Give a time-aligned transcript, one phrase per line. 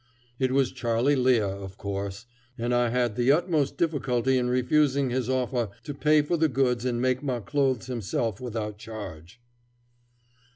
[0.39, 2.25] It was Charley Lear, of course,
[2.57, 6.85] and I had the utmost difficulty in refusing his offer to pay for the goods
[6.85, 9.39] and make my clothes himself without charge.